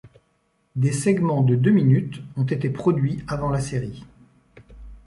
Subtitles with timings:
[0.75, 4.03] Des segments de deux minutes ont été produits avant la série.